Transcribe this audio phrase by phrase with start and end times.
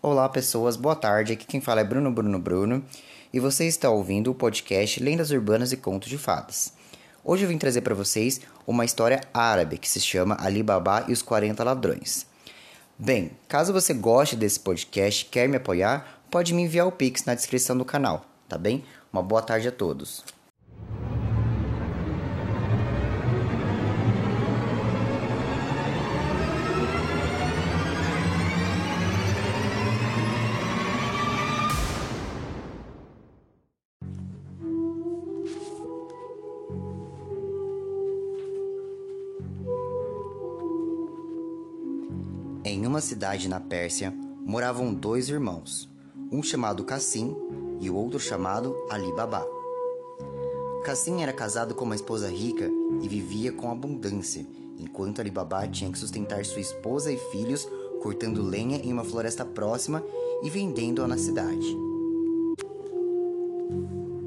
[0.00, 1.32] Olá, pessoas, boa tarde.
[1.32, 2.84] Aqui quem fala é Bruno Bruno Bruno
[3.32, 6.72] e você está ouvindo o podcast Lendas Urbanas e Contos de Fadas.
[7.24, 11.12] Hoje eu vim trazer para vocês uma história árabe que se chama Ali Baba e
[11.12, 12.26] os 40 Ladrões.
[12.96, 17.24] Bem, caso você goste desse podcast e quer me apoiar, pode me enviar o Pix
[17.24, 18.84] na descrição do canal, tá bem?
[19.12, 20.22] Uma boa tarde a todos.
[42.98, 44.12] Uma cidade na Pérsia
[44.44, 45.88] moravam dois irmãos,
[46.32, 47.32] um chamado Cassim
[47.80, 49.46] e o outro chamado Ali Baba.
[50.84, 52.68] Cassim era casado com uma esposa rica
[53.00, 54.44] e vivia com abundância,
[54.76, 57.68] enquanto Ali Baba tinha que sustentar sua esposa e filhos
[58.02, 60.02] cortando lenha em uma floresta próxima
[60.42, 61.76] e vendendo-a na cidade.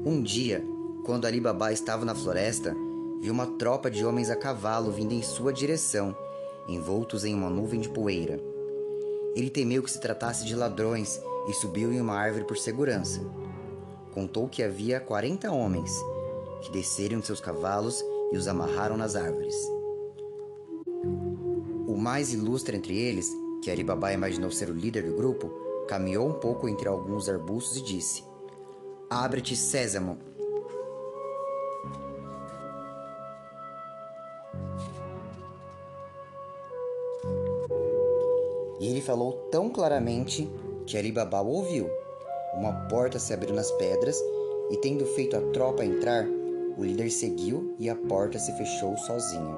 [0.02, 0.64] Um dia,
[1.04, 2.74] quando Ali Baba estava na floresta,
[3.20, 6.16] viu uma tropa de homens a cavalo vindo em sua direção
[6.66, 8.51] envoltos em uma nuvem de poeira.
[9.34, 13.20] Ele temeu que se tratasse de ladrões e subiu em uma árvore por segurança.
[14.12, 15.92] Contou que havia quarenta homens
[16.62, 19.54] que desceram de seus cavalos e os amarraram nas árvores.
[21.86, 23.28] O mais ilustre entre eles,
[23.62, 25.50] que Alibaba imaginou ser o líder do grupo,
[25.88, 28.24] caminhou um pouco entre alguns arbustos e disse:
[29.10, 30.18] Abre-te, Sésamo,
[38.82, 40.50] E ele falou tão claramente
[40.84, 41.88] que Ali Baba ouviu.
[42.52, 44.20] Uma porta se abriu nas pedras
[44.70, 46.26] e, tendo feito a tropa entrar,
[46.76, 49.56] o líder seguiu e a porta se fechou sozinha.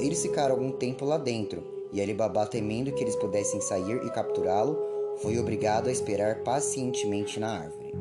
[0.00, 1.62] Eles ficaram algum tempo lá dentro
[1.92, 4.78] e Ali Baba, temendo que eles pudessem sair e capturá-lo,
[5.18, 7.92] foi obrigado a esperar pacientemente na árvore.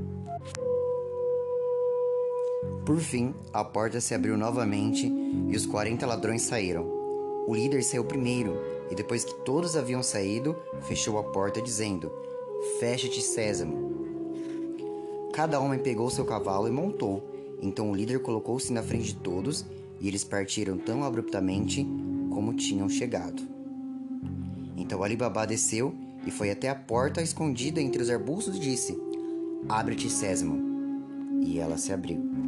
[2.86, 5.12] Por fim, a porta se abriu novamente
[5.50, 6.90] e os 40 ladrões saíram.
[7.46, 12.12] O líder saiu primeiro e depois que todos haviam saído, fechou a porta, dizendo:
[12.80, 13.90] Fecha-te, Sésamo.
[15.34, 17.24] Cada homem pegou seu cavalo e montou.
[17.62, 19.66] Então o líder colocou-se na frente de todos
[20.00, 21.88] e eles partiram tão abruptamente
[22.30, 23.42] como tinham chegado.
[24.76, 29.00] Então Ali Baba desceu e foi até a porta escondida entre os arbustos e disse:
[29.70, 30.70] Abre-te, Sésamo.
[31.42, 32.41] E ela se abriu.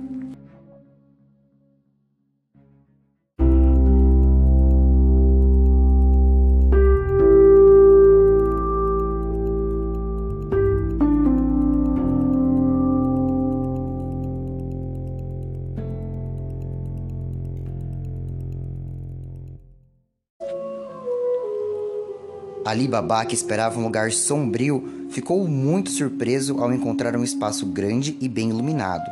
[22.73, 28.17] Ali Baba, que esperava um lugar sombrio, ficou muito surpreso ao encontrar um espaço grande
[28.19, 29.07] e bem iluminado.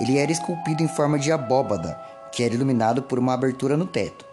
[0.00, 1.96] Ele era esculpido em forma de abóbada,
[2.32, 4.24] que era iluminado por uma abertura no teto.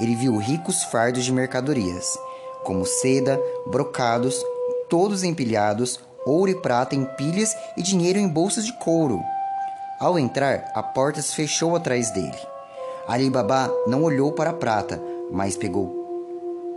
[0.00, 2.18] Ele viu ricos fardos de mercadorias,
[2.64, 4.44] como seda, brocados,
[4.88, 9.22] todos empilhados, ouro e prata em pilhas e dinheiro em bolsas de couro.
[10.00, 12.38] Ao entrar, a porta se fechou atrás dele.
[13.06, 15.00] Ali Baba não olhou para a prata,
[15.30, 16.00] mas pegou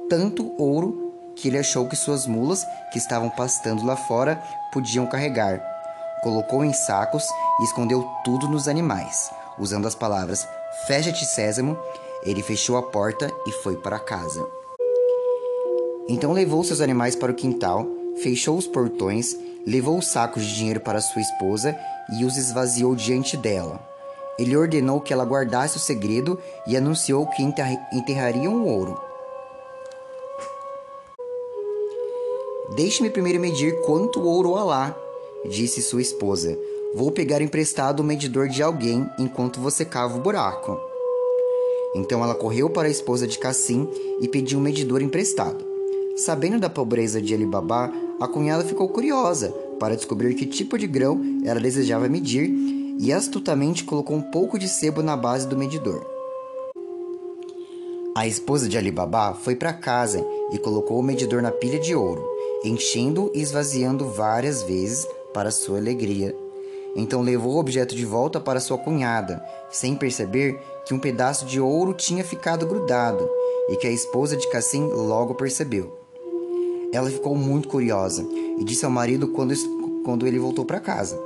[0.10, 1.03] tanto ouro
[1.36, 5.62] que ele achou que suas mulas, que estavam pastando lá fora, podiam carregar.
[6.22, 7.24] Colocou em sacos
[7.60, 9.30] e escondeu tudo nos animais.
[9.58, 10.48] Usando as palavras
[10.88, 11.78] Fecha-te, Sésamo,
[12.24, 14.46] ele fechou a porta e foi para casa.
[16.10, 17.88] Então levou seus animais para o quintal,
[18.22, 21.78] fechou os portões, levou os sacos de dinheiro para sua esposa
[22.18, 23.80] e os esvaziou diante dela.
[24.38, 29.00] Ele ordenou que ela guardasse o segredo e anunciou que enterrariam o ouro.
[32.76, 34.98] Deixe-me primeiro medir quanto ouro há lá,
[35.48, 36.58] disse sua esposa.
[36.96, 40.80] Vou pegar emprestado o medidor de alguém enquanto você cava o buraco.
[41.94, 43.88] Então ela correu para a esposa de Cassim
[44.20, 45.64] e pediu um medidor emprestado.
[46.16, 51.22] Sabendo da pobreza de Alibaba, a cunhada ficou curiosa para descobrir que tipo de grão
[51.46, 52.50] ela desejava medir
[53.00, 56.04] e astutamente colocou um pouco de sebo na base do medidor.
[58.16, 62.33] A esposa de Alibaba foi para casa e colocou o medidor na pilha de ouro
[62.64, 66.36] enchendo e esvaziando várias vezes para sua alegria.
[66.96, 71.60] Então levou o objeto de volta para sua cunhada, sem perceber que um pedaço de
[71.60, 73.28] ouro tinha ficado grudado
[73.70, 76.00] e que a esposa de Cassim logo percebeu.
[76.92, 78.24] Ela ficou muito curiosa
[78.60, 79.56] e disse ao marido quando,
[80.06, 81.20] quando ele voltou para casa: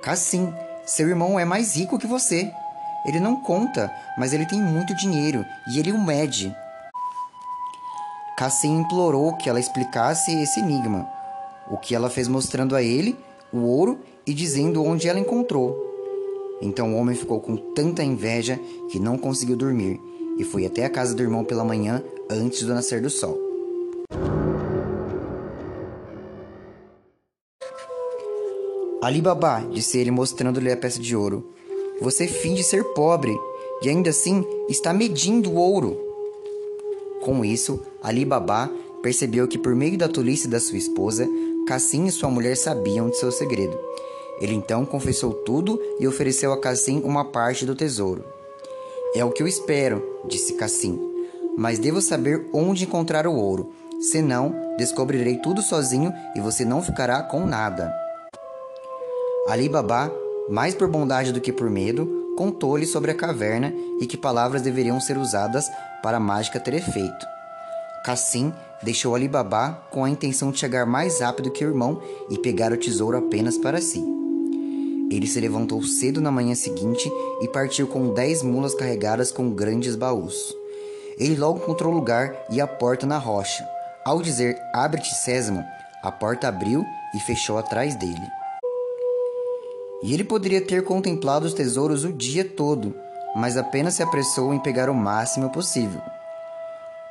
[0.00, 0.52] Cassim,
[0.86, 2.50] seu irmão é mais rico que você.
[3.06, 6.54] Ele não conta, mas ele tem muito dinheiro e ele o mede.
[8.40, 11.06] Cassim implorou que ela explicasse esse enigma,
[11.70, 13.14] o que ela fez mostrando a ele
[13.52, 15.76] o ouro e dizendo onde ela encontrou.
[16.62, 18.58] Então o homem ficou com tanta inveja
[18.90, 20.00] que não conseguiu dormir
[20.38, 23.38] e foi até a casa do irmão pela manhã antes do nascer do sol.
[29.02, 31.52] Ali Babá, disse ele mostrando-lhe a peça de ouro,
[32.00, 33.38] você finge ser pobre
[33.82, 36.00] e ainda assim está medindo o ouro.
[37.22, 38.70] Com isso, Ali Babá
[39.02, 41.28] percebeu que por meio da tolice da sua esposa,
[41.66, 43.78] Cassim e sua mulher sabiam de seu segredo.
[44.40, 48.24] Ele então confessou tudo e ofereceu a Cassim uma parte do tesouro.
[49.14, 50.98] É o que eu espero, disse Cassim,
[51.56, 53.70] mas devo saber onde encontrar o ouro.
[54.00, 57.92] Senão, descobrirei tudo sozinho e você não ficará com nada.
[59.46, 60.10] Ali Babá,
[60.48, 64.98] mais por bondade do que por medo, contou-lhe sobre a caverna e que palavras deveriam
[65.00, 65.68] ser usadas
[66.02, 67.39] para a mágica ter efeito.
[68.04, 68.52] Cassim
[68.82, 72.00] deixou Ali Babá com a intenção de chegar mais rápido que o irmão
[72.30, 74.02] e pegar o tesouro apenas para si.
[75.10, 77.10] Ele se levantou cedo na manhã seguinte
[77.42, 80.54] e partiu com dez mulas carregadas com grandes baús.
[81.18, 83.66] Ele logo encontrou lugar e a porta na rocha.
[84.04, 85.62] Ao dizer abre-te, Sésamo,
[86.02, 86.82] a porta abriu
[87.14, 88.28] e fechou atrás dele.
[90.02, 92.94] E ele poderia ter contemplado os tesouros o dia todo,
[93.36, 96.00] mas apenas se apressou em pegar o máximo possível.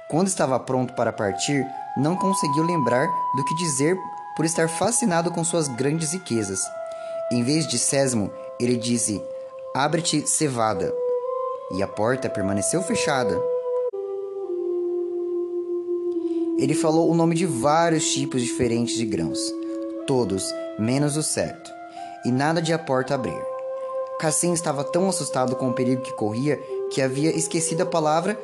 [0.10, 1.64] Quando estava pronto para partir,
[1.96, 3.96] não conseguiu lembrar do que dizer
[4.36, 6.60] por estar fascinado com suas grandes riquezas.
[7.32, 9.24] Em vez de sésamo, ele disse:
[9.76, 10.92] Abre-te, cevada.
[11.74, 13.40] E a porta permaneceu fechada.
[16.58, 19.40] Ele falou o nome de vários tipos diferentes de grãos,
[20.08, 20.44] todos
[20.80, 21.72] menos o certo,
[22.26, 23.40] e nada de a porta abrir.
[24.20, 26.60] Cassim estava tão assustado com o perigo que corria
[26.90, 28.36] que havia esquecido a palavra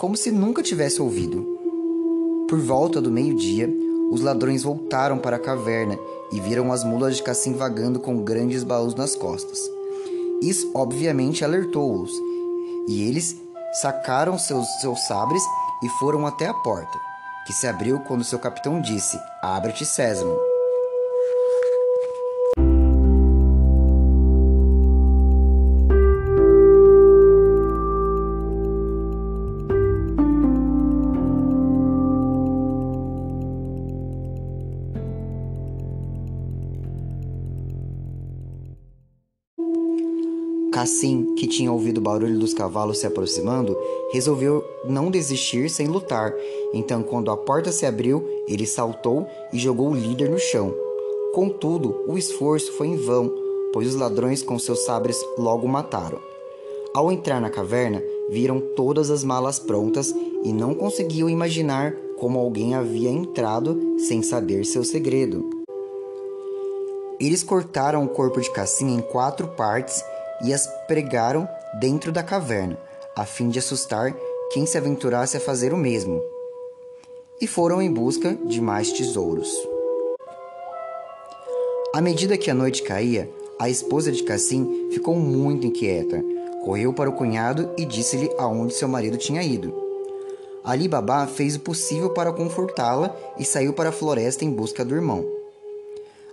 [0.00, 1.46] como se nunca tivesse ouvido.
[2.48, 3.70] Por volta do meio-dia,
[4.10, 5.98] os ladrões voltaram para a caverna
[6.32, 9.60] e viram as mulas de Cassim vagando com grandes baús nas costas.
[10.40, 12.10] Isso obviamente alertou-os,
[12.88, 13.36] e eles
[13.82, 15.42] sacaram seus, seus sabres
[15.84, 16.98] e foram até a porta,
[17.46, 20.49] que se abriu quando seu capitão disse: Abre-te, Sésamo.
[40.80, 43.76] Cassim, que tinha ouvido o barulho dos cavalos se aproximando,
[44.14, 46.34] resolveu não desistir sem lutar.
[46.72, 50.74] Então, quando a porta se abriu, ele saltou e jogou o líder no chão.
[51.34, 53.30] Contudo, o esforço foi em vão,
[53.74, 56.18] pois os ladrões com seus sabres logo o mataram.
[56.94, 62.74] Ao entrar na caverna, viram todas as malas prontas e não conseguiam imaginar como alguém
[62.74, 65.44] havia entrado sem saber seu segredo.
[67.20, 70.02] Eles cortaram o corpo de Cassim em quatro partes
[70.42, 71.48] e as pregaram
[71.78, 72.78] dentro da caverna,
[73.16, 74.14] a fim de assustar
[74.52, 76.22] quem se aventurasse a fazer o mesmo.
[77.40, 79.50] E foram em busca de mais tesouros.
[81.92, 83.28] À medida que a noite caía,
[83.58, 86.22] a esposa de Cassim ficou muito inquieta.
[86.64, 89.74] Correu para o cunhado e disse-lhe aonde seu marido tinha ido.
[90.62, 94.94] Ali Babá fez o possível para confortá-la e saiu para a floresta em busca do
[94.94, 95.26] irmão.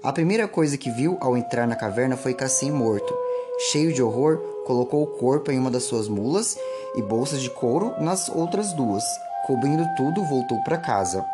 [0.03, 3.13] A primeira coisa que viu ao entrar na caverna foi Cassim morto,
[3.57, 6.57] Cheio de horror, colocou o corpo em uma das suas mulas
[6.95, 9.03] e bolsas de couro nas outras duas.
[9.47, 11.25] Cobrindo tudo, voltou para casa.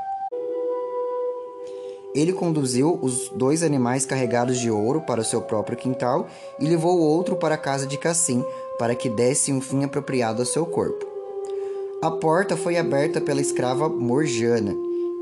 [2.15, 6.27] Ele conduziu os dois animais carregados de ouro para o seu próprio quintal
[6.59, 8.45] e levou o outro para a casa de Cassim
[8.77, 11.05] para que desse um fim apropriado ao seu corpo.
[12.01, 14.75] A porta foi aberta pela escrava Morjana,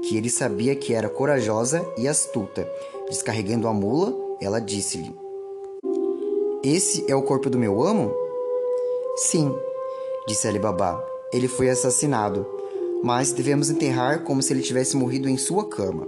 [0.04, 2.70] que ele sabia que era corajosa e astuta.
[3.10, 5.21] Descarregando a mula, ela disse-lhe:
[6.64, 8.14] esse é o corpo do meu amo?
[9.16, 9.52] Sim,
[10.28, 11.04] disse Ali Baba.
[11.34, 12.46] Ele foi assassinado,
[13.04, 16.08] mas devemos enterrar como se ele tivesse morrido em sua cama.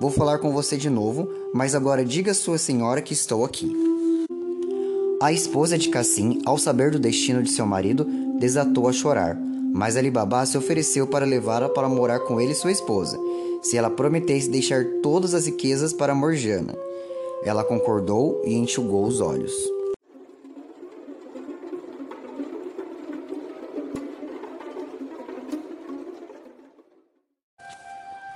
[0.00, 3.74] Vou falar com você de novo, mas agora diga à sua senhora que estou aqui.
[5.20, 8.06] A esposa de Cassim, ao saber do destino de seu marido,
[8.38, 9.36] desatou a chorar,
[9.74, 13.18] mas Ali Baba se ofereceu para levá-la para morar com ele e sua esposa,
[13.62, 16.76] se ela prometesse deixar todas as riquezas para Morjana.
[17.42, 19.77] Ela concordou e enxugou os olhos.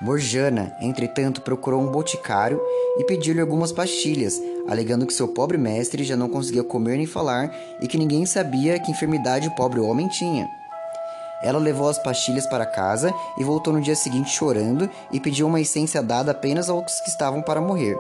[0.03, 2.61] Morjana, entretanto, procurou um boticário
[2.99, 4.35] e pediu-lhe algumas pastilhas,
[4.67, 8.81] alegando que seu pobre mestre já não conseguia comer nem falar e que ninguém sabia
[8.81, 10.49] que enfermidade o pobre homem tinha.
[11.41, 15.61] Ela levou as pastilhas para casa e voltou no dia seguinte chorando e pediu uma
[15.61, 17.97] essência dada apenas aos que estavam para morrer.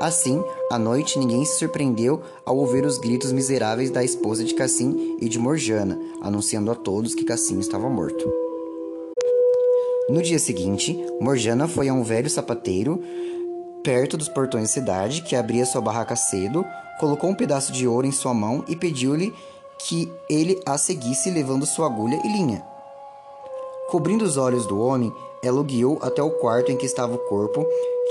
[0.00, 5.18] Assim, à noite, ninguém se surpreendeu ao ouvir os gritos miseráveis da esposa de Cassim
[5.20, 8.41] e de Morjana, anunciando a todos que Cassim estava morto.
[10.08, 13.00] No dia seguinte, Morjana foi a um velho sapateiro
[13.82, 16.64] perto dos portões da cidade que abria sua barraca cedo,
[16.98, 19.34] colocou um pedaço de ouro em sua mão e pediu-lhe
[19.78, 22.64] que ele a seguisse levando sua agulha e linha.
[23.88, 27.18] Cobrindo os olhos do homem, ela o guiou até o quarto em que estava o
[27.18, 27.66] corpo,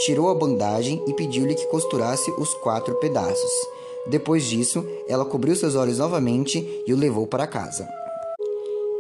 [0.06, 3.52] tirou a bandagem e pediu-lhe que costurasse os quatro pedaços.
[4.08, 7.88] Depois disso, ela cobriu seus olhos novamente e o levou para casa.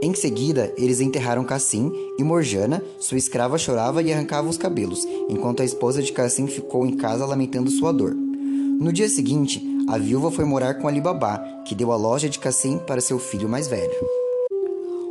[0.03, 5.61] Em seguida, eles enterraram Cassim e Morjana, sua escrava chorava e arrancava os cabelos, enquanto
[5.61, 8.15] a esposa de Cassim ficou em casa lamentando sua dor.
[8.15, 12.79] No dia seguinte, a viúva foi morar com Alibabá, que deu a loja de Cassim
[12.79, 13.93] para seu filho mais velho.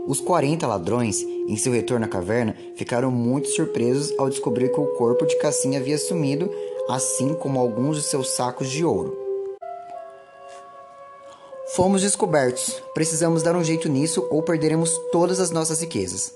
[0.09, 4.87] Os 40 ladrões, em seu retorno à caverna, ficaram muito surpresos ao descobrir que o
[4.97, 6.51] corpo de Cassim havia sumido,
[6.89, 9.30] assim como alguns de seus sacos de ouro.
[11.81, 12.83] Fomos descobertos.
[12.93, 16.31] Precisamos dar um jeito nisso ou perderemos todas as nossas riquezas.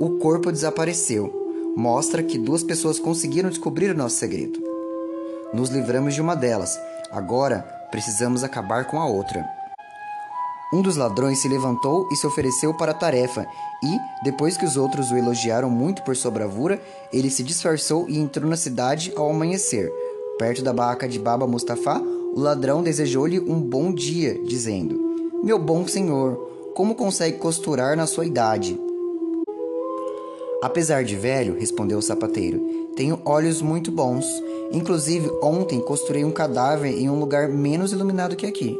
[0.00, 1.30] O corpo desapareceu.
[1.76, 4.58] Mostra que duas pessoas conseguiram descobrir o nosso segredo.
[5.52, 6.80] Nos livramos de uma delas.
[7.10, 7.58] Agora
[7.90, 9.46] precisamos acabar com a outra.
[10.72, 13.46] Um dos ladrões se levantou e se ofereceu para a tarefa,
[13.84, 16.80] e, depois que os outros o elogiaram muito por sua bravura,
[17.12, 19.92] ele se disfarçou e entrou na cidade ao amanhecer.
[20.38, 22.02] Perto da barraca de Baba Mustafa,
[22.34, 24.98] o ladrão desejou-lhe um bom dia, dizendo:
[25.42, 26.36] Meu bom senhor,
[26.74, 28.78] como consegue costurar na sua idade?
[30.62, 32.60] Apesar de velho, respondeu o sapateiro,
[32.96, 34.26] tenho olhos muito bons.
[34.72, 38.76] Inclusive, ontem costurei um cadáver em um lugar menos iluminado que aqui.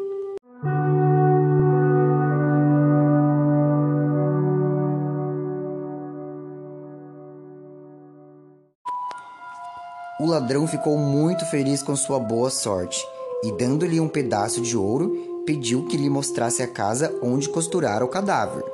[10.20, 13.00] O ladrão ficou muito feliz com sua boa sorte
[13.42, 18.08] e, dando-lhe um pedaço de ouro, pediu que lhe mostrasse a casa onde costurara o
[18.08, 18.64] cadáver.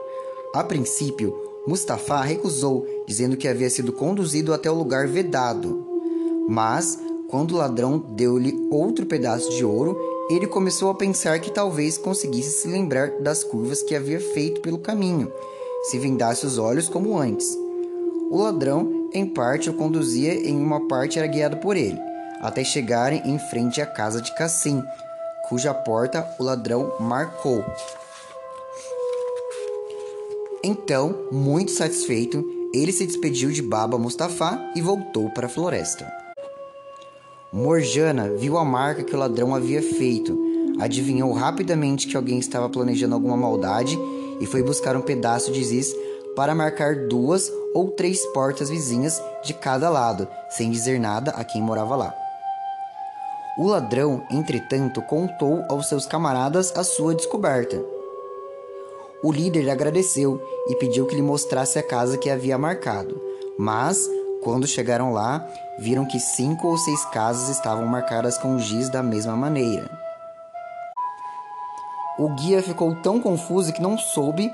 [0.54, 1.34] A princípio,
[1.66, 5.86] Mustafa recusou, dizendo que havia sido conduzido até o lugar vedado.
[6.48, 9.96] Mas, quando o ladrão deu-lhe outro pedaço de ouro,
[10.30, 14.78] ele começou a pensar que talvez conseguisse se lembrar das curvas que havia feito pelo
[14.78, 15.30] caminho,
[15.84, 17.58] se vendasse os olhos como antes.
[18.30, 23.22] O ladrão, em parte, o conduzia em uma parte era guiado por ele até chegarem
[23.24, 24.82] em frente à casa de Cassim,
[25.48, 27.64] cuja porta o ladrão marcou.
[30.62, 36.10] Então, muito satisfeito, ele se despediu de Baba Mustafa e voltou para a floresta.
[37.52, 40.36] Morjana viu a marca que o ladrão havia feito,
[40.80, 43.96] adivinhou rapidamente que alguém estava planejando alguma maldade
[44.40, 45.94] e foi buscar um pedaço de giz
[46.34, 51.62] para marcar duas ou três portas vizinhas de cada lado, sem dizer nada a quem
[51.62, 52.23] morava lá.
[53.56, 57.80] O ladrão, entretanto, contou aos seus camaradas a sua descoberta.
[59.22, 63.20] O líder agradeceu e pediu que lhe mostrasse a casa que havia marcado,
[63.56, 64.10] mas,
[64.42, 69.36] quando chegaram lá, viram que cinco ou seis casas estavam marcadas com giz da mesma
[69.36, 69.88] maneira.
[72.18, 74.52] O guia ficou tão confuso que não soube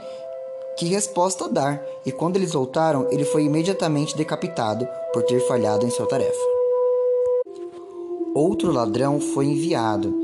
[0.76, 5.90] que resposta dar, e quando eles voltaram, ele foi imediatamente decapitado por ter falhado em
[5.90, 6.60] sua tarefa.
[8.42, 10.14] Outro ladrão foi enviado.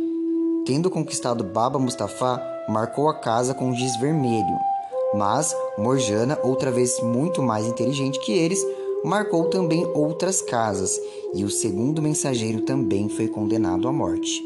[0.64, 4.56] Tendo conquistado Baba Mustafa, marcou a casa com giz vermelho.
[5.14, 8.58] Mas Morjana, outra vez muito mais inteligente que eles,
[9.04, 10.98] marcou também outras casas,
[11.34, 14.42] e o segundo mensageiro também foi condenado à morte.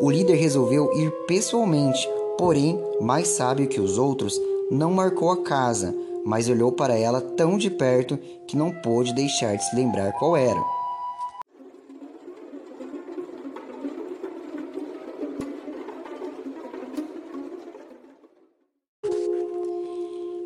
[0.00, 4.40] O líder resolveu ir pessoalmente, porém, mais sábio que os outros,
[4.70, 9.54] não marcou a casa, mas olhou para ela tão de perto que não pôde deixar
[9.54, 10.77] de se lembrar qual era.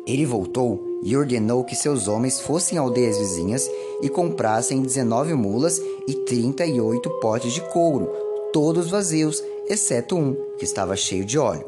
[0.05, 3.69] Ele voltou e ordenou que seus homens fossem aldeias vizinhas
[4.01, 8.11] e comprassem 19 mulas e 38 potes de couro,
[8.51, 11.65] todos vazios, exceto um, que estava cheio de óleo.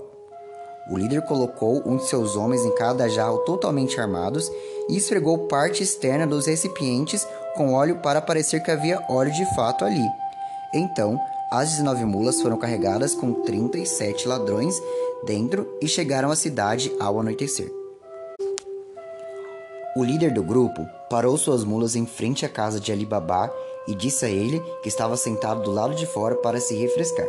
[0.92, 4.52] O líder colocou um de seus homens em cada jarro totalmente armados
[4.90, 7.26] e esfregou parte externa dos recipientes
[7.56, 10.06] com óleo para parecer que havia óleo de fato ali.
[10.74, 11.18] Então,
[11.50, 14.80] as 19 mulas foram carregadas com 37 ladrões
[15.26, 17.85] dentro e chegaram à cidade ao anoitecer.
[19.98, 23.50] O líder do grupo parou suas mulas em frente à casa de Ali Babá
[23.88, 27.26] e disse a ele que estava sentado do lado de fora para se refrescar.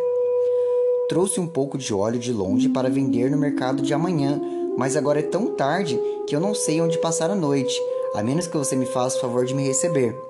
[1.09, 4.43] Trouxe um pouco de óleo de longe para vender no mercado de amanhã,
[4.77, 5.97] mas agora é tão tarde
[6.27, 7.81] que eu não sei onde passar a noite,
[8.13, 10.21] a menos que você me faça o favor de me receber.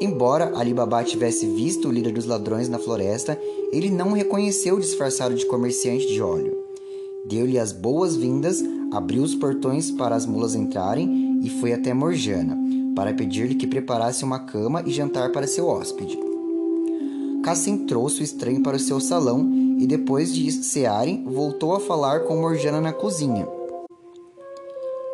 [0.00, 3.36] Embora Ali Baba tivesse visto o líder dos ladrões na floresta,
[3.72, 6.56] ele não o reconheceu disfarçado de comerciante de óleo.
[7.26, 12.56] Deu-lhe as boas-vindas, abriu os portões para as mulas entrarem e foi até Morjana,
[12.94, 16.18] para pedir-lhe que preparasse uma cama e jantar para seu hóspede.
[17.42, 22.20] Cassim trouxe o estranho para o seu salão e, depois de cearem, voltou a falar
[22.20, 23.48] com Morjana na cozinha.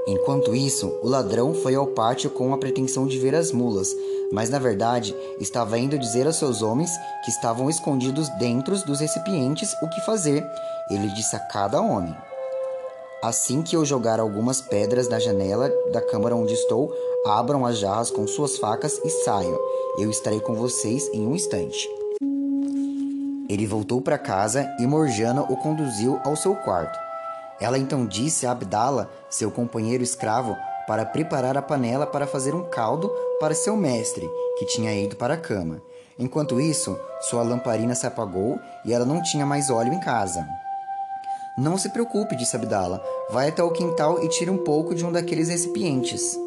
[0.08, 3.92] Enquanto isso, o ladrão foi ao pátio com a pretensão de ver as mulas,
[4.32, 6.90] mas na verdade estava indo dizer aos seus homens
[7.24, 10.44] que estavam escondidos dentro dos recipientes o que fazer.
[10.90, 12.14] Ele disse a cada homem:
[13.26, 16.94] Assim que eu jogar algumas pedras da janela da câmara onde estou,
[17.26, 19.58] abram as jarras com suas facas e saiam.
[19.98, 21.90] Eu estarei com vocês em um instante.
[23.48, 26.96] Ele voltou para casa e Morjana o conduziu ao seu quarto.
[27.60, 30.56] Ela então disse a Abdala, seu companheiro escravo,
[30.86, 35.34] para preparar a panela para fazer um caldo para seu mestre, que tinha ido para
[35.34, 35.82] a cama.
[36.16, 40.46] Enquanto isso, sua lamparina se apagou e ela não tinha mais óleo em casa.
[41.56, 43.02] Não se preocupe, disse Abdala.
[43.30, 46.38] Vai até o quintal e tire um pouco de um daqueles recipientes.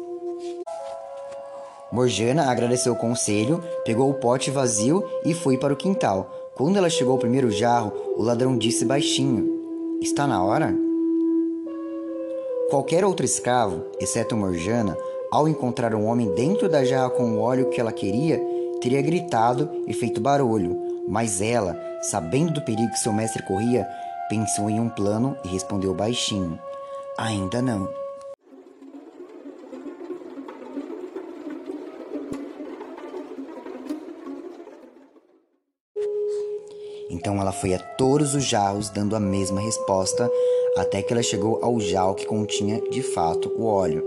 [1.90, 6.30] Morjana agradeceu o conselho, pegou o pote vazio e foi para o quintal.
[6.54, 10.72] Quando ela chegou ao primeiro jarro, o ladrão disse baixinho: Está na hora?
[12.70, 14.96] Qualquer outro escravo, exceto Morjana,
[15.32, 18.40] ao encontrar um homem dentro da jarra com o óleo que ela queria,
[18.80, 20.78] teria gritado e feito barulho.
[21.08, 23.84] Mas ela, sabendo do perigo que seu mestre corria,
[24.30, 26.56] pensou em um plano e respondeu baixinho:
[27.18, 27.90] Ainda não.
[37.10, 40.30] Então ela foi a todos os jarros dando a mesma resposta,
[40.76, 44.04] até que ela chegou ao jarro que continha de fato o óleo.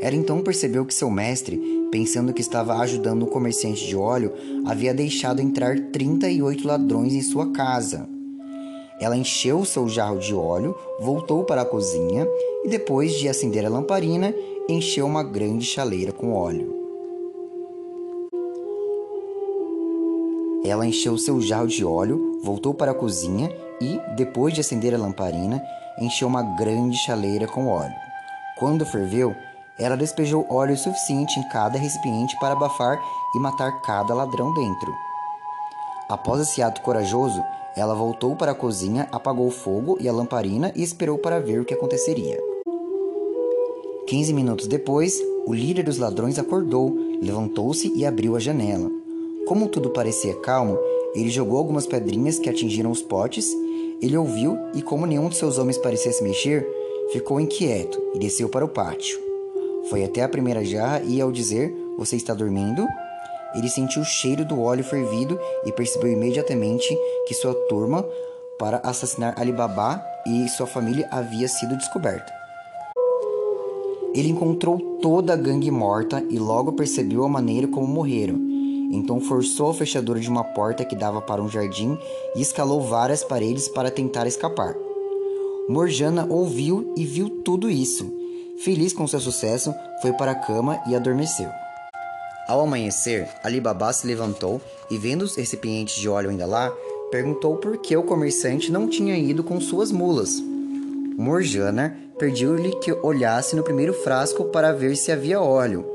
[0.00, 4.32] Ela então percebeu que seu mestre, pensando que estava ajudando o comerciante de óleo,
[4.64, 8.19] havia deixado entrar 38 ladrões em sua casa.
[9.00, 12.28] Ela encheu seu jarro de óleo, voltou para a cozinha
[12.62, 14.34] e, depois de acender a lamparina,
[14.68, 16.78] encheu uma grande chaleira com óleo.
[20.62, 24.98] Ela encheu seu jarro de óleo, voltou para a cozinha e, depois de acender a
[24.98, 25.62] lamparina,
[25.98, 27.94] encheu uma grande chaleira com óleo.
[28.58, 29.34] Quando ferveu,
[29.78, 33.00] ela despejou óleo suficiente em cada recipiente para abafar
[33.34, 35.09] e matar cada ladrão dentro.
[36.10, 37.40] Após esse ato corajoso,
[37.76, 41.60] ela voltou para a cozinha, apagou o fogo e a lamparina e esperou para ver
[41.60, 42.36] o que aconteceria.
[44.08, 46.92] Quinze minutos depois, o líder dos ladrões acordou,
[47.22, 48.90] levantou-se e abriu a janela.
[49.46, 50.76] Como tudo parecia calmo,
[51.14, 53.56] ele jogou algumas pedrinhas que atingiram os potes.
[54.02, 56.66] Ele ouviu e, como nenhum de seus homens parecia se mexer,
[57.12, 59.16] ficou inquieto e desceu para o pátio.
[59.88, 62.84] Foi até a primeira jarra e, ao dizer: Você está dormindo?
[63.54, 68.04] Ele sentiu o cheiro do óleo fervido e percebeu imediatamente que sua turma
[68.58, 72.32] para assassinar Ali Baba e sua família havia sido descoberta.
[74.14, 78.38] Ele encontrou toda a gangue morta e logo percebeu a maneira como morreram.
[78.92, 81.96] Então forçou a fechadura de uma porta que dava para um jardim
[82.34, 84.74] e escalou várias paredes para tentar escapar.
[85.68, 88.12] Morjana ouviu e viu tudo isso.
[88.58, 91.48] Feliz com seu sucesso, foi para a cama e adormeceu.
[92.50, 94.60] Ao amanhecer, Ali Baba se levantou
[94.90, 96.74] e, vendo os recipientes de óleo ainda lá,
[97.08, 100.42] perguntou por que o comerciante não tinha ido com suas mulas.
[101.16, 105.86] Morjana pediu-lhe que olhasse no primeiro frasco para ver se havia óleo,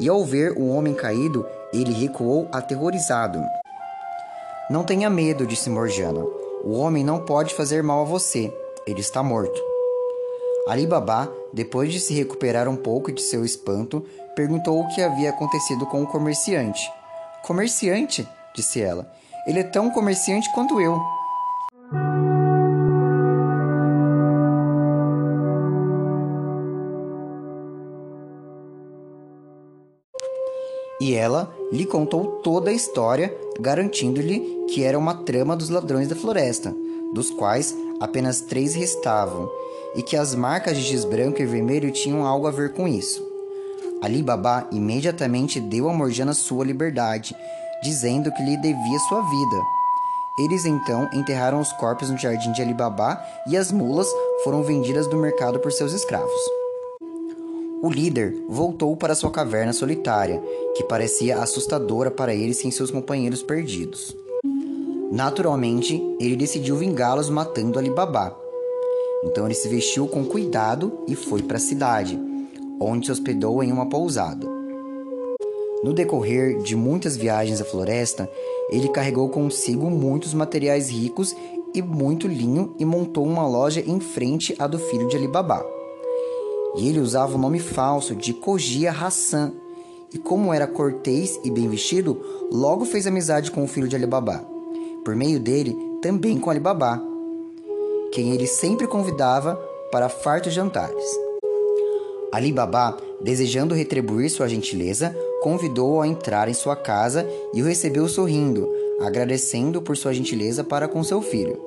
[0.00, 1.44] e ao ver o homem caído,
[1.74, 3.38] ele recuou aterrorizado.
[4.70, 6.24] Não tenha medo, disse Morjana.
[6.64, 8.50] O homem não pode fazer mal a você.
[8.86, 9.60] Ele está morto.
[10.66, 14.04] Ali Baba, depois de se recuperar um pouco de seu espanto,
[14.38, 16.88] perguntou o que havia acontecido com o comerciante.
[17.42, 18.24] Comerciante?
[18.54, 19.12] disse ela.
[19.44, 20.96] Ele é tão comerciante quanto eu.
[31.00, 36.14] E ela lhe contou toda a história, garantindo-lhe que era uma trama dos ladrões da
[36.14, 36.72] floresta,
[37.12, 39.50] dos quais apenas três restavam,
[39.96, 43.27] e que as marcas de giz branco e vermelho tinham algo a ver com isso.
[44.00, 47.34] Ali Baba imediatamente deu a Morjana sua liberdade,
[47.82, 49.56] dizendo que lhe devia sua vida.
[50.38, 54.06] Eles então enterraram os corpos no jardim de Alibaba e as mulas
[54.44, 56.30] foram vendidas do mercado por seus escravos.
[57.82, 60.40] O líder voltou para sua caverna solitária,
[60.76, 64.16] que parecia assustadora para ele sem seus companheiros perdidos.
[65.10, 68.36] Naturalmente, ele decidiu vingá-los matando Alibaba.
[69.24, 72.27] Então ele se vestiu com cuidado e foi para a cidade,
[72.80, 74.46] onde se hospedou em uma pousada.
[75.82, 78.28] No decorrer de muitas viagens à floresta,
[78.70, 81.34] ele carregou consigo muitos materiais ricos
[81.74, 85.64] e muito linho e montou uma loja em frente à do filho de Alibaba.
[86.76, 89.52] E ele usava o nome falso de Kojia Hassan,
[90.12, 94.44] e como era cortês e bem vestido, logo fez amizade com o filho de Alibaba.
[95.04, 97.02] Por meio dele, também com Alibaba,
[98.12, 99.56] quem ele sempre convidava
[99.92, 101.27] para fartos jantares.
[102.30, 108.68] Alibaba, desejando retribuir sua gentileza, convidou-o a entrar em sua casa e o recebeu sorrindo,
[109.00, 111.58] agradecendo por sua gentileza para com seu filho.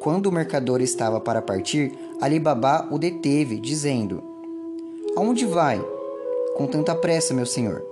[0.00, 4.22] Quando o mercador estava para partir, Alibaba o deteve, dizendo:
[5.16, 5.84] Aonde vai?
[6.56, 7.84] Com tanta pressa, meu senhor.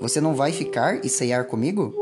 [0.00, 1.94] Você não vai ficar e ceiar comigo?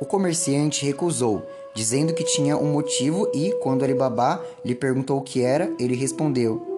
[0.00, 1.42] O comerciante recusou,
[1.74, 6.69] dizendo que tinha um motivo e, quando Alibaba lhe perguntou o que era, ele respondeu: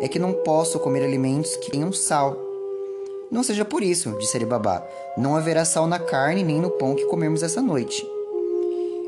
[0.00, 2.36] É que não posso comer alimentos que tenham sal.
[3.30, 4.82] Não seja por isso, disse Alibaba.
[5.16, 8.06] Não haverá sal na carne nem no pão que comemos essa noite.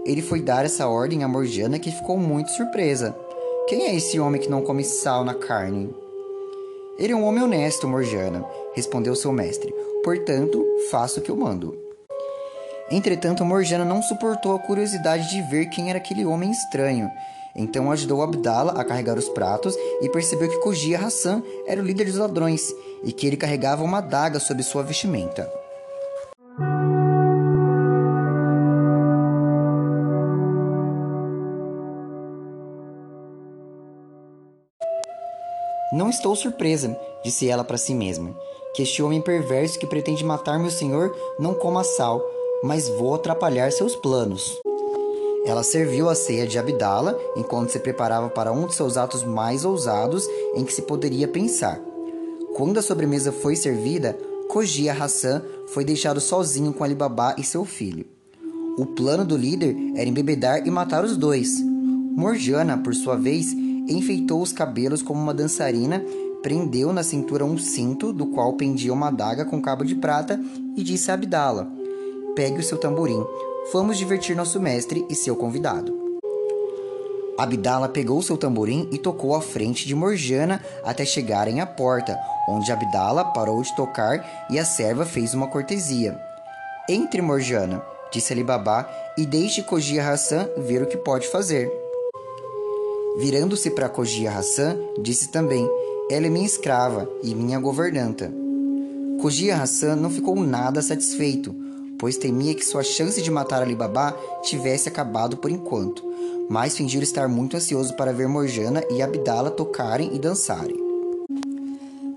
[0.05, 3.17] Ele foi dar essa ordem a Morgiana, que ficou muito surpresa.
[3.69, 5.95] Quem é esse homem que não come sal na carne?
[6.99, 9.75] Ele é um homem honesto, Morgiana, respondeu seu mestre.
[10.05, 11.77] Portanto, faço o que eu mando.
[12.91, 17.11] Entretanto, Morgiana não suportou a curiosidade de ver quem era aquele homem estranho.
[17.55, 22.07] Então ajudou Abdala a carregar os pratos e percebeu que Kojia Hassan era o líder
[22.07, 25.51] dos ladrões e que ele carregava uma adaga sob sua vestimenta.
[35.93, 38.35] Não estou surpresa, disse ela para si mesma,
[38.75, 42.23] que este homem perverso que pretende matar meu senhor não coma sal,
[42.65, 44.62] mas vou atrapalhar seus planos.
[45.45, 49.65] Ela serviu a ceia de Abdala enquanto se preparava para um de seus atos mais
[49.65, 51.81] ousados em que se poderia pensar.
[52.55, 54.17] Quando a sobremesa foi servida,
[54.49, 58.05] Kojia Hassan foi deixado sozinho com Alibaba e seu filho.
[58.79, 61.61] O plano do líder era embebedar e matar os dois.
[61.61, 63.53] Morjana, por sua vez,
[63.89, 66.05] enfeitou os cabelos como uma dançarina,
[66.43, 70.41] prendeu na cintura um cinto do qual pendia uma adaga com cabo de prata
[70.77, 71.71] e disse a Abdala:
[72.35, 73.25] Pegue o seu tamborim,
[73.71, 76.01] vamos divertir nosso mestre e seu convidado.
[77.39, 82.73] Abdala pegou seu tamborim e tocou à frente de Morjana até chegarem à porta, onde
[82.73, 86.19] Abdala parou de tocar e a serva fez uma cortesia.
[86.89, 91.71] Entre, Morjana, disse Alibaba, e deixe Kojia Hassan ver o que pode fazer.
[93.19, 95.69] Virando-se para Kojia Hassan, disse também:
[96.11, 98.33] Ela é minha escrava e minha governanta.
[99.21, 101.55] Kojia Hassan não ficou nada satisfeito,
[102.03, 104.13] pois temia que sua chance de matar Ali Baba
[104.43, 106.03] tivesse acabado por enquanto,
[106.51, 110.75] mas fingiu estar muito ansioso para ver Morjana e Abdala tocarem e dançarem.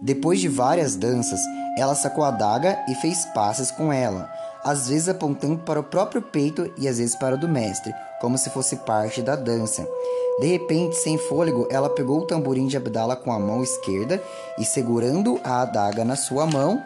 [0.01, 1.39] Depois de várias danças,
[1.77, 4.27] ela sacou a daga e fez passes com ela,
[4.63, 8.39] às vezes apontando para o próprio peito e às vezes para o do mestre, como
[8.39, 9.87] se fosse parte da dança.
[10.39, 14.19] De repente, sem fôlego, ela pegou o tamborim de Abdala com a mão esquerda
[14.57, 16.81] e, segurando a adaga na sua mão,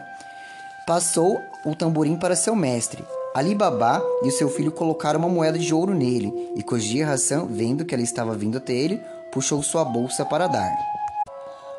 [0.85, 3.03] passou o tamborim para seu mestre.
[3.33, 7.85] Ali Baba e seu filho colocaram uma moeda de ouro nele, e Kojir Hassan, vendo
[7.85, 8.99] que ela estava vindo até ele,
[9.31, 10.71] puxou sua bolsa para dar.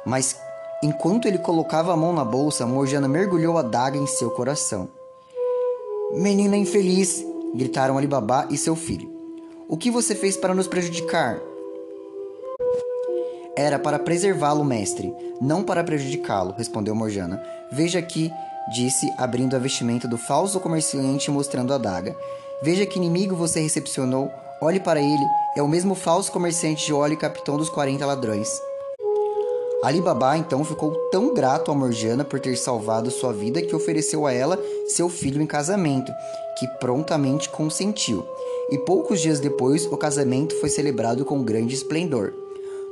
[0.06, 0.36] Mas
[0.82, 4.88] enquanto ele colocava a mão na bolsa, Morjana mergulhou a daga em seu coração.
[6.12, 7.24] Menina infeliz!
[7.54, 9.10] gritaram Alibaba e seu filho.
[9.68, 11.40] O que você fez para nos prejudicar?
[13.56, 17.42] Era para preservá-lo, mestre, não para prejudicá-lo, respondeu Morjana.
[17.70, 18.32] Veja aqui,
[18.68, 22.16] disse, abrindo a vestimenta do falso comerciante e mostrando a daga.
[22.62, 24.30] Veja que inimigo você recepcionou.
[24.60, 25.24] Olhe para ele,
[25.56, 28.48] é o mesmo falso comerciante de óleo e capitão dos 40 ladrões.
[29.82, 34.26] Ali Baba então ficou tão grato a Morjana por ter salvado sua vida que ofereceu
[34.26, 36.12] a ela seu filho em casamento,
[36.58, 38.22] que prontamente consentiu.
[38.70, 42.34] E poucos dias depois, o casamento foi celebrado com grande esplendor.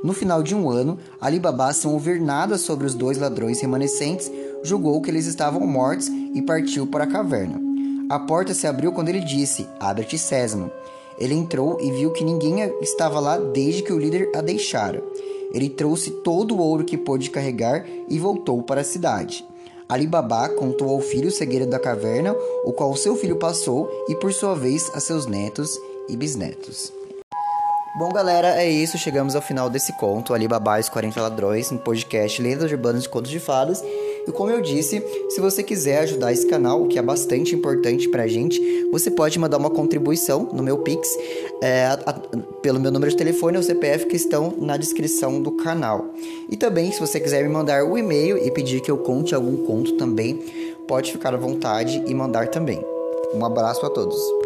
[0.03, 1.39] No final de um ano, Ali
[1.73, 4.31] sem ouvir nada sobre os dois ladrões remanescentes,
[4.63, 7.59] julgou que eles estavam mortos e partiu para a caverna.
[8.09, 10.71] A porta se abriu quando ele disse: Abre-te, Sésamo.
[11.17, 15.03] Ele entrou e viu que ninguém estava lá desde que o líder a deixara.
[15.53, 19.45] Ele trouxe todo o ouro que pôde carregar e voltou para a cidade.
[19.87, 24.15] Ali Baba contou ao filho o segredo da caverna, o qual seu filho passou, e
[24.15, 25.75] por sua vez a seus netos
[26.07, 26.93] e bisnetos.
[27.97, 28.97] Bom, galera, é isso.
[28.97, 33.09] Chegamos ao final desse conto, Alibaba e os 40 Ladrões, no podcast Lendas Urbanas de
[33.09, 33.83] Contos de Fadas.
[34.29, 38.07] E como eu disse, se você quiser ajudar esse canal, o que é bastante importante
[38.07, 38.61] pra gente,
[38.91, 41.17] você pode mandar uma contribuição no meu Pix
[41.63, 42.13] é, a,
[42.61, 46.13] pelo meu número de telefone ou CPF que estão na descrição do canal.
[46.47, 49.33] E também, se você quiser me mandar o um e-mail e pedir que eu conte
[49.33, 50.39] algum conto também,
[50.87, 52.85] pode ficar à vontade e mandar também.
[53.33, 54.38] Um abraço a todos.